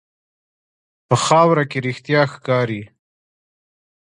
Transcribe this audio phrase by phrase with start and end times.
[1.07, 2.83] په خاوره کې رښتیا ښکاري.